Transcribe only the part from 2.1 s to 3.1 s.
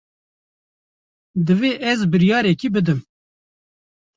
biryarekê bidim.